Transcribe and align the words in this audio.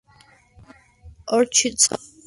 Orchid 1.27 1.79
Soc.". 1.79 1.99